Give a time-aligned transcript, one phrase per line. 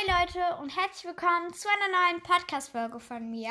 [0.00, 3.50] Hi Leute und herzlich willkommen zu einer neuen Podcast-Folge von mir.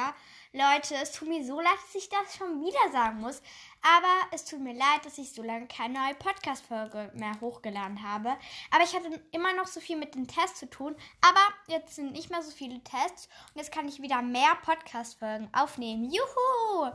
[0.51, 3.41] Leute, es tut mir so leid, dass ich das schon wieder sagen muss,
[3.83, 8.36] aber es tut mir leid, dass ich so lange keine neue Podcast-Folge mehr hochgeladen habe.
[8.71, 12.13] Aber ich hatte immer noch so viel mit den Tests zu tun, aber jetzt sind
[12.13, 16.05] nicht mehr so viele Tests und jetzt kann ich wieder mehr Podcast-Folgen aufnehmen.
[16.05, 16.91] Juhu!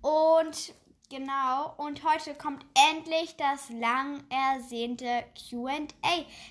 [0.00, 0.72] Und
[1.08, 5.06] Genau, und heute kommt endlich das lang ersehnte
[5.38, 5.86] QA.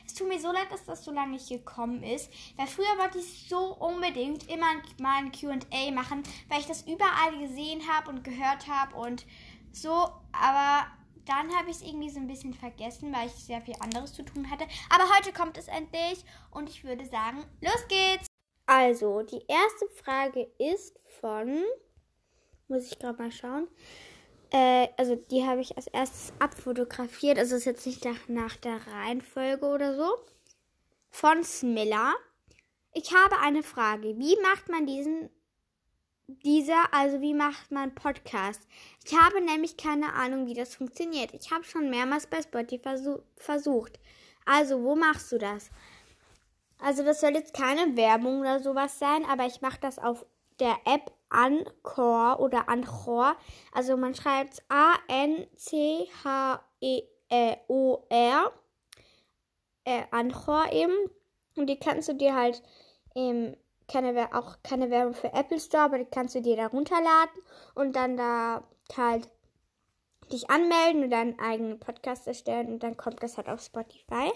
[0.06, 3.18] Es tut mir so leid, dass das so lange nicht gekommen ist, weil früher wollte
[3.18, 8.24] ich so unbedingt immer mal ein QA machen, weil ich das überall gesehen habe und
[8.24, 9.26] gehört habe und
[9.74, 9.92] so,
[10.32, 10.88] aber
[11.26, 14.24] dann habe ich es irgendwie so ein bisschen vergessen, weil ich sehr viel anderes zu
[14.24, 14.66] tun hatte.
[14.90, 18.28] Aber heute kommt es endlich und ich würde sagen, los geht's!
[18.68, 21.62] Also, die erste Frage ist von,
[22.70, 23.68] muss ich gerade mal schauen.
[24.52, 27.38] Äh, also die habe ich als erstes abfotografiert.
[27.38, 30.16] Also ist jetzt nicht nach, nach der Reihenfolge oder so.
[31.10, 32.14] Von Smilla.
[32.94, 34.18] Ich habe eine Frage.
[34.18, 35.30] Wie macht man diesen
[36.28, 38.62] dieser, also wie macht man Podcast?
[39.06, 41.34] Ich habe nämlich keine Ahnung, wie das funktioniert.
[41.34, 42.96] Ich habe schon mehrmals bei Spotify
[43.36, 44.00] versucht.
[44.46, 45.70] Also, wo machst du das?
[46.80, 50.26] Also, das soll jetzt keine Werbung oder sowas sein, aber ich mache das auf
[50.60, 53.36] der App Anchor oder Anchor.
[53.74, 55.52] Also man schreibt A-N-C-H-E-O-R.
[59.84, 60.96] Äh, Anchor eben.
[61.56, 62.64] Und die kannst du dir halt
[63.16, 63.56] ähm,
[63.88, 67.42] keine, auch keine Werbung für Apple Store, aber die kannst du dir da runterladen
[67.76, 68.64] und dann da
[68.98, 69.30] halt
[70.32, 74.32] dich anmelden und deinen eigenen Podcast erstellen und dann kommt das halt auf Spotify.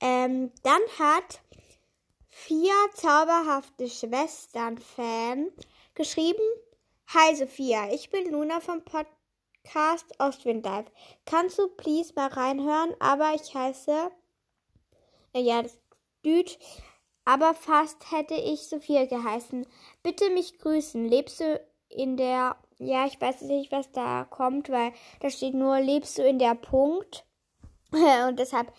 [0.00, 1.40] Ähm, dann hat
[2.30, 5.50] vier zauberhafte Schwestern-Fan
[5.94, 6.42] geschrieben.
[7.08, 10.66] Hi Sophia, ich bin Luna vom Podcast Ostwind
[11.26, 12.94] Kannst du please mal reinhören?
[13.00, 14.10] Aber ich heiße,
[15.34, 15.76] äh, ja, das
[16.24, 16.58] Düt,
[17.24, 19.66] aber fast hätte ich Sophia geheißen.
[20.02, 21.08] Bitte mich grüßen.
[21.08, 25.80] Lebst du in der, ja, ich weiß nicht, was da kommt, weil da steht nur,
[25.80, 27.24] lebst du in der Punkt?
[28.28, 28.72] Und deshalb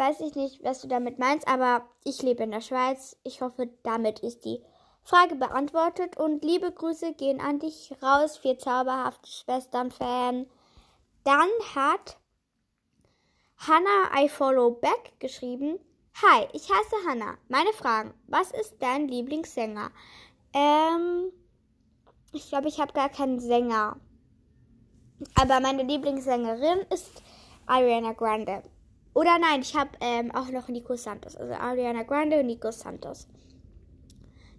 [0.00, 3.18] weiß ich nicht, was du damit meinst, aber ich lebe in der Schweiz.
[3.22, 4.64] Ich hoffe, damit ist die
[5.02, 10.46] Frage beantwortet und liebe Grüße gehen an dich raus, vier zauberhafte Schwestern-Fan.
[11.24, 12.18] Dann hat
[13.58, 15.78] Hannah I Follow Back geschrieben.
[16.22, 17.36] Hi, ich heiße Hannah.
[17.48, 18.14] Meine Fragen.
[18.26, 19.90] Was ist dein Lieblingssänger?
[20.54, 21.30] Ähm,
[22.32, 23.96] ich glaube, ich habe gar keinen Sänger.
[25.34, 27.22] Aber meine Lieblingssängerin ist
[27.66, 28.62] Ariana Grande.
[29.20, 31.36] Oder nein, ich habe ähm, auch noch Nico Santos.
[31.36, 33.28] Also Ariana Grande und Nico Santos.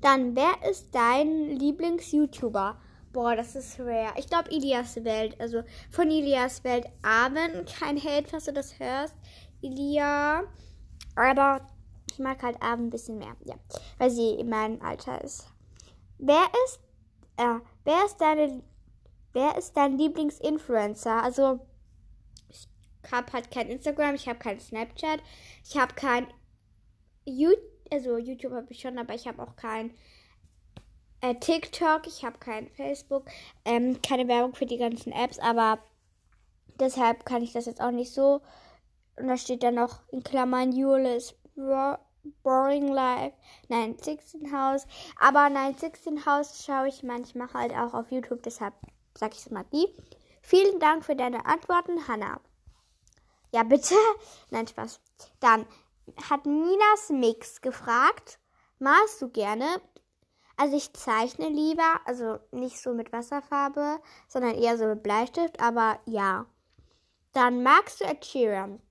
[0.01, 2.79] Dann, wer ist dein Lieblings-YouTuber?
[3.11, 4.13] Boah, das ist schwer.
[4.17, 5.35] Ich glaube Ilias Welt.
[5.41, 7.73] Also von Ilias Welt Abend.
[7.79, 9.16] Kein Hate, falls du das hörst.
[9.61, 10.44] Ilia.
[11.16, 11.61] Aber
[12.11, 13.35] ich mag halt Abend ein bisschen mehr.
[13.44, 13.55] Ja.
[13.97, 15.47] Weil sie in meinem Alter ist.
[16.19, 16.79] Wer ist.
[17.38, 18.61] Äh, wer ist deine.
[19.33, 21.23] Wer ist dein Lieblingsinfluencer?
[21.23, 21.61] Also.
[23.12, 25.22] Habe halt kein Instagram, ich habe kein Snapchat,
[25.63, 26.28] ich habe kein
[27.25, 29.94] YouTube also YouTube habe ich schon, aber ich habe auch kein
[31.19, 33.25] äh, TikTok, ich habe kein Facebook,
[33.66, 35.79] ähm, keine Werbung für die ganzen Apps, aber
[36.79, 38.41] deshalb kann ich das jetzt auch nicht so.
[39.18, 41.35] Und da steht dann noch in Klammern Julis
[42.44, 43.35] Boring Life,
[43.68, 44.88] nein, 16 House.
[45.19, 48.73] Aber nein, 16 House schaue ich manchmal halt auch auf YouTube, deshalb
[49.16, 49.88] sage ich es mal die.
[50.41, 52.39] Vielen Dank für deine Antworten, Hannah.
[53.51, 53.95] Ja, bitte.
[54.50, 55.00] Nein, Spaß.
[55.39, 55.66] Dann
[56.29, 58.39] hat Minas Mix gefragt,
[58.79, 59.81] malst du gerne?
[60.57, 66.00] Also ich zeichne lieber, also nicht so mit Wasserfarbe, sondern eher so mit Bleistift, aber
[66.06, 66.45] ja.
[67.34, 68.81] Dann magst du Ed Sheeran.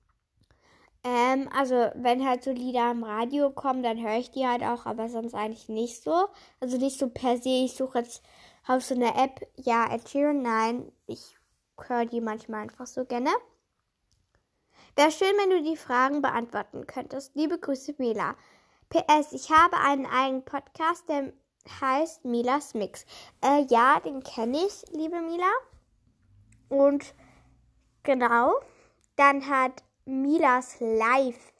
[1.03, 4.85] Ähm, also wenn halt so Lieder im Radio kommen, dann höre ich die halt auch,
[4.85, 6.27] aber sonst eigentlich nicht so.
[6.59, 8.21] Also nicht so per se, ich suche jetzt
[8.67, 11.37] auf so eine App, ja, Ed Sheeran, nein, ich
[11.87, 13.31] höre die manchmal einfach so gerne.
[14.95, 17.33] Wäre schön, wenn du die Fragen beantworten könntest.
[17.35, 18.35] Liebe Grüße, Mila.
[18.89, 21.31] PS, ich habe einen eigenen Podcast, der
[21.79, 23.05] heißt Milas Mix.
[23.41, 25.49] Äh, ja, den kenne ich, liebe Mila.
[26.67, 27.15] Und
[28.03, 28.53] genau,
[29.15, 31.53] dann hat Milas Live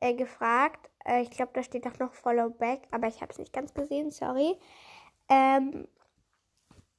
[0.00, 0.88] äh, gefragt.
[1.04, 3.74] Äh, ich glaube, da steht auch noch Follow Back, aber ich habe es nicht ganz
[3.74, 4.58] gesehen, sorry.
[5.28, 5.86] Ähm,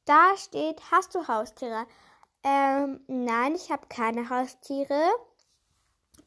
[0.05, 1.87] da steht, hast du Haustiere?
[2.47, 5.01] Ähm, nein, ich habe keine Haustiere.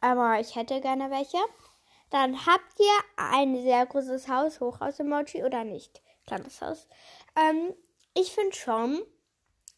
[0.02, 1.38] Aber ich hätte gerne welche.
[2.10, 6.02] Dann habt ihr ein sehr großes Haus, Hochhaus-Emoji oder nicht?
[6.26, 6.86] Kleines Haus.
[7.36, 7.74] Ähm,
[8.14, 9.00] ich finde schon.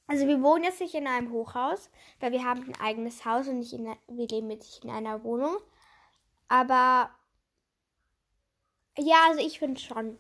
[0.09, 1.91] Also wir wohnen jetzt nicht in einem Hochhaus,
[2.21, 5.23] weil wir haben ein eigenes Haus und nicht in, wir leben jetzt nicht in einer
[5.25, 5.57] Wohnung.
[6.49, 7.11] Aber
[8.99, 10.19] Ja, also ich finde schon.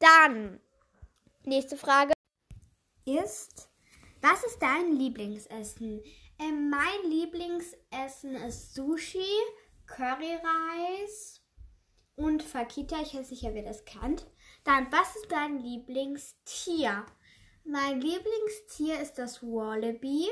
[0.00, 0.60] Dann,
[1.44, 2.12] nächste Frage
[3.04, 3.67] ist,
[4.20, 6.02] was ist dein Lieblingsessen?
[6.38, 9.26] Ähm, mein Lieblingsessen ist Sushi,
[9.86, 11.42] Curryreis
[12.16, 13.00] und Fakita.
[13.02, 14.26] Ich nicht, ob ihr das kennt.
[14.64, 17.06] Dann, was ist dein Lieblingstier?
[17.64, 20.28] Mein Lieblingstier ist das Wallaby,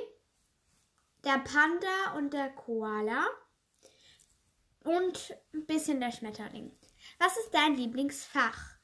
[1.25, 3.27] der Panda und der Koala
[4.85, 6.73] und ein bisschen der Schmetterling.
[7.19, 8.77] Was ist dein Lieblingsfach?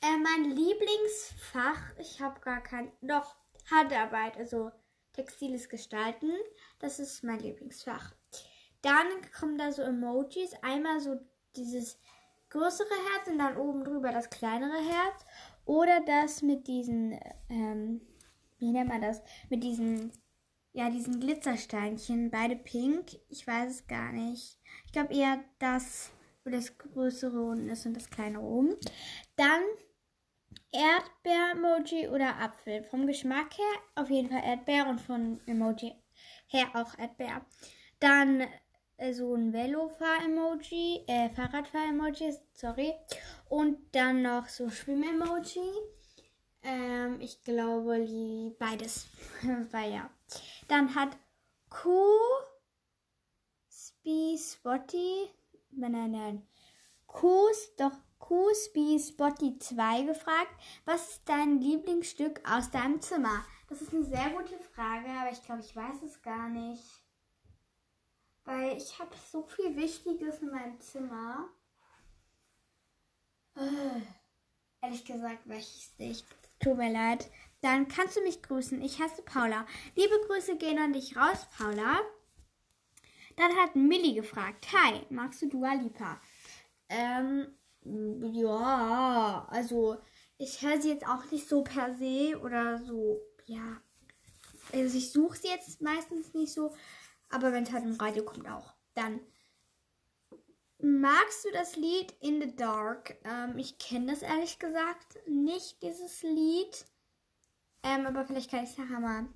[0.00, 3.36] Äh, mein Lieblingsfach, ich habe gar kein, doch
[3.70, 4.70] Handarbeit, also
[5.12, 6.30] textiles Gestalten.
[6.78, 8.14] Das ist mein Lieblingsfach.
[8.82, 9.06] Dann
[9.38, 10.54] kommen da so Emojis.
[10.62, 11.18] Einmal so
[11.56, 11.98] dieses
[12.48, 15.24] größere Herz und dann oben drüber das kleinere Herz.
[15.64, 17.18] Oder das mit diesen,
[17.48, 18.00] ähm,
[18.58, 19.22] wie nennt man das?
[19.48, 20.12] Mit diesen,
[20.72, 22.30] ja, diesen Glitzersteinchen.
[22.30, 23.16] Beide pink.
[23.28, 24.58] Ich weiß es gar nicht.
[24.86, 26.10] Ich glaube eher das,
[26.44, 28.76] wo das größere unten ist und das kleine oben.
[29.36, 29.62] Dann
[30.72, 32.84] Erdbeer-Emoji oder Apfel.
[32.84, 35.94] Vom Geschmack her auf jeden Fall Erdbeer und von Emoji
[36.46, 37.44] her auch Erdbeer.
[37.98, 38.46] Dann
[38.96, 42.94] äh, so ein Velofahr-Emoji, äh, Fahrradfahr-Emoji, sorry.
[43.48, 45.70] Und dann noch so Schwimm-Emoji.
[46.62, 49.08] Ähm, ich glaube, beides.
[49.70, 50.10] Weil ja.
[50.68, 51.16] Dann hat
[51.68, 51.90] Q
[53.68, 55.30] Spee Spotty.
[55.72, 56.46] Nein, nein, nein.
[57.06, 63.44] Q, doch QSB Spotty 2 gefragt, was ist dein Lieblingsstück aus deinem Zimmer?
[63.68, 66.84] Das ist eine sehr gute Frage, aber ich glaube, ich weiß es gar nicht.
[68.44, 71.48] Weil ich habe so viel Wichtiges in meinem Zimmer.
[73.56, 74.00] Äh,
[74.82, 76.26] ehrlich gesagt weiß ich es nicht.
[76.60, 77.30] Tut mir leid.
[77.62, 78.80] Dann kannst du mich grüßen.
[78.82, 79.66] Ich heiße Paula.
[79.94, 82.00] Liebe Grüße gehen an dich raus, Paula.
[83.36, 84.66] Dann hat Millie gefragt.
[84.72, 86.20] Hi, magst du Dua Lipa?
[86.88, 87.54] Ähm,
[87.84, 89.96] ja, also
[90.38, 93.80] ich höre sie jetzt auch nicht so per se oder so, ja.
[94.72, 96.74] Also ich suche sie jetzt meistens nicht so,
[97.28, 98.74] aber wenn es halt im Radio kommt auch.
[98.94, 99.20] Dann
[100.78, 103.16] magst du das Lied In the Dark?
[103.24, 106.86] Ähm, ich kenne das ehrlich gesagt nicht, dieses Lied.
[107.82, 109.28] Ähm, aber vielleicht kann ich es nachher mal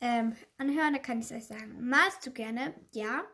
[0.00, 1.88] ähm, anhören, da kann ich es euch sagen.
[1.88, 2.74] Magst du gerne?
[2.92, 3.24] Ja.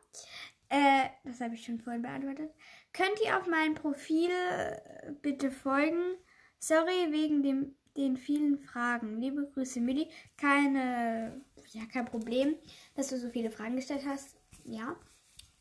[0.69, 2.55] Äh, das habe ich schon vorhin beantwortet.
[2.93, 6.17] Könnt ihr auf mein Profil äh, bitte folgen?
[6.59, 9.21] Sorry wegen dem, den vielen Fragen.
[9.21, 10.09] Liebe Grüße, Millie.
[10.37, 12.55] Keine, ja, kein Problem,
[12.95, 14.37] dass du so viele Fragen gestellt hast.
[14.65, 14.97] Ja.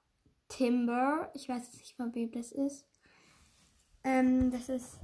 [0.49, 1.31] Timber.
[1.33, 2.85] Ich weiß nicht mal, wie das ist.
[4.03, 4.99] Ähm, das ist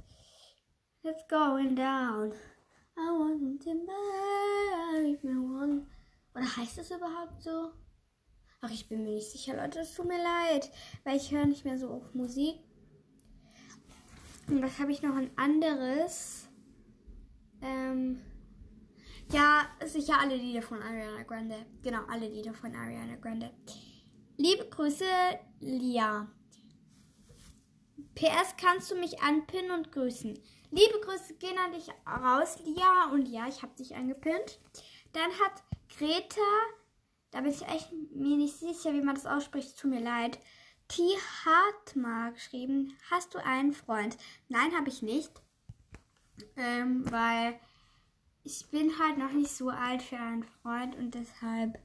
[1.02, 2.32] It's going down.
[2.96, 3.92] I want Timber.
[5.02, 5.86] If me one.
[6.34, 7.72] Oder heißt das überhaupt so?
[8.60, 9.80] Ach, ich bin mir nicht sicher, Leute.
[9.80, 10.70] Es tut mir leid,
[11.04, 12.56] weil ich höre nicht mehr so auf Musik.
[14.48, 16.48] Und was habe ich noch ein anderes?
[17.62, 18.20] Ähm,
[19.32, 21.66] ja, sicher alle Lieder von Ariana Grande.
[21.82, 23.50] Genau, alle Lieder von Ariana Grande.
[24.36, 25.04] Liebe Grüße,
[25.60, 26.28] Lia.
[28.14, 30.38] PS, kannst du mich anpinnen und grüßen?
[30.70, 33.10] Liebe Grüße gehen an dich raus, Lia.
[33.12, 34.60] Und ja, ich habe dich angepinnt.
[35.12, 35.62] Dann hat
[35.96, 36.40] Greta,
[37.30, 40.38] da bin ich echt mir nicht sicher, wie man das ausspricht, tut mir leid.
[40.88, 41.02] T.
[41.44, 44.16] Hartmar geschrieben, hast du einen Freund?
[44.48, 45.30] Nein, habe ich nicht.
[46.56, 47.60] Ähm, weil
[48.44, 51.78] ich bin halt noch nicht so alt für einen Freund und deshalb.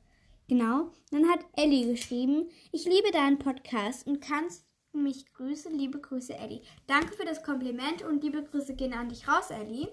[0.47, 0.91] Genau.
[1.11, 5.77] Dann hat Ellie geschrieben, ich liebe deinen Podcast und kannst mich grüßen.
[5.77, 6.61] Liebe Grüße, Ellie.
[6.87, 9.87] Danke für das Kompliment und liebe Grüße gehen an dich raus, Ellie.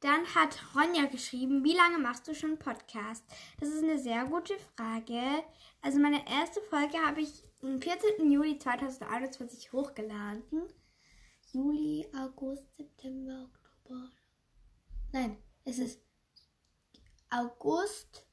[0.00, 3.24] Dann hat Ronja geschrieben, wie lange machst du schon Podcast?
[3.58, 5.20] Das ist eine sehr gute Frage.
[5.82, 8.30] Also meine erste Folge habe ich am 14.
[8.30, 10.62] Juli 2021 hochgeladen.
[11.52, 14.10] Juli, August, September, Oktober.
[15.12, 15.36] Nein,
[15.68, 16.00] es ist
[17.28, 18.26] August,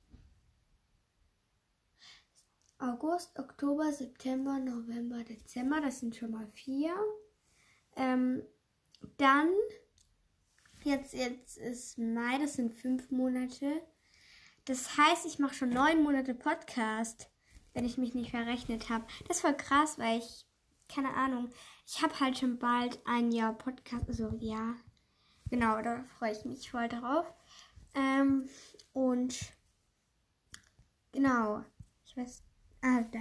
[2.78, 5.82] August, Oktober, September, November, Dezember.
[5.82, 6.96] Das sind schon mal vier.
[7.98, 8.42] Ähm,
[9.18, 9.50] dann,
[10.84, 13.82] jetzt, jetzt ist Mai, das sind fünf Monate.
[14.64, 17.30] Das heißt, ich mache schon neun Monate Podcast,
[17.74, 19.06] wenn ich mich nicht verrechnet habe.
[19.28, 20.46] Das ist voll krass, weil ich,
[20.88, 21.50] keine Ahnung,
[21.86, 24.76] ich habe halt schon bald ein Jahr Podcast, also ja,
[25.56, 27.26] Genau, da freue ich mich voll drauf.
[27.94, 28.50] Ähm,
[28.92, 29.40] und
[31.14, 31.64] Genau.
[32.06, 32.44] Ich weiß.
[32.82, 33.20] Ah, da.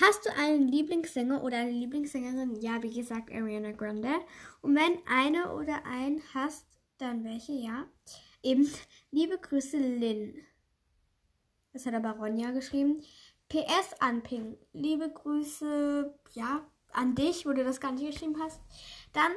[0.00, 2.58] Hast du einen Lieblingssänger oder eine Lieblingssängerin?
[2.62, 4.14] Ja, wie gesagt, Ariana Grande.
[4.62, 7.52] Und wenn eine oder ein hast, dann welche?
[7.52, 7.84] Ja.
[8.42, 8.66] Eben,
[9.10, 10.36] liebe Grüße, Lynn.
[11.74, 13.02] Das hat aber Ronja geschrieben.
[13.50, 14.56] PS an Ping.
[14.72, 18.62] Liebe Grüße, ja, an dich, wo du das nicht geschrieben hast.
[19.12, 19.32] Dann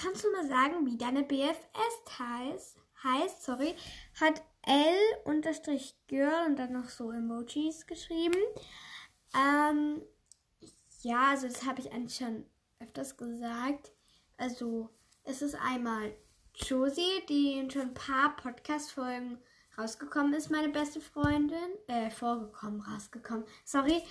[0.00, 2.78] kannst du mal sagen, wie deine BFS heißt.
[3.02, 3.74] Heißt, sorry,
[4.20, 8.40] hat L-Girl und dann noch so Emojis geschrieben.
[9.34, 10.02] Ähm,
[11.02, 12.46] ja, also das habe ich eigentlich schon
[12.80, 13.92] öfters gesagt.
[14.38, 14.90] Also,
[15.24, 16.16] es ist einmal
[16.54, 19.38] Josie, die in schon ein paar Podcast-Folgen
[19.78, 21.76] rausgekommen ist, meine beste Freundin.
[21.86, 23.44] Äh, vorgekommen, rausgekommen.
[23.64, 24.02] Sorry,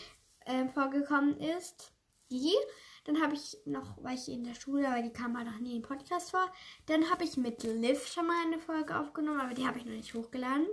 [0.46, 1.92] äh, vorgekommen ist.
[2.30, 2.54] Die.
[3.05, 5.74] Dann habe ich noch, war ich in der Schule, aber die kam halt noch nie
[5.74, 6.51] den Podcast vor.
[6.88, 9.93] Dann habe ich mit Liv schon mal eine Folge aufgenommen, aber die habe ich noch
[9.93, 10.67] nicht hochgeladen.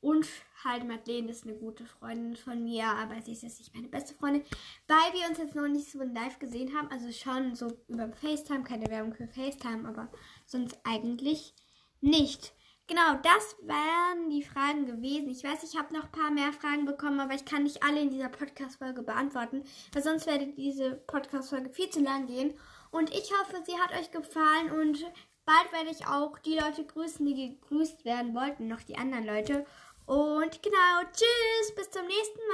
[0.00, 0.28] Und
[0.62, 4.14] halt Madeleine ist eine gute Freundin von mir, aber sie ist jetzt nicht meine beste
[4.14, 4.42] Freundin,
[4.86, 6.88] weil wir uns jetzt noch nicht so live gesehen haben.
[6.90, 10.10] Also schon so über FaceTime, keine Werbung für FaceTime, aber
[10.44, 11.54] sonst eigentlich
[12.00, 12.53] nicht.
[12.86, 15.30] Genau, das wären die Fragen gewesen.
[15.30, 18.02] Ich weiß, ich habe noch ein paar mehr Fragen bekommen, aber ich kann nicht alle
[18.02, 22.52] in dieser Podcast-Folge beantworten, weil sonst werde diese Podcast-Folge viel zu lang gehen.
[22.90, 25.02] Und ich hoffe, sie hat euch gefallen und
[25.46, 29.64] bald werde ich auch die Leute grüßen, die gegrüßt werden wollten, noch die anderen Leute.
[30.04, 32.52] Und genau, tschüss, bis zum nächsten Mal.